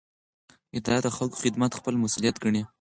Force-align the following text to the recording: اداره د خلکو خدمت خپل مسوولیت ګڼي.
اداره 0.77 0.99
د 1.03 1.07
خلکو 1.17 1.41
خدمت 1.43 1.71
خپل 1.79 1.93
مسوولیت 2.03 2.35
ګڼي. 2.43 2.61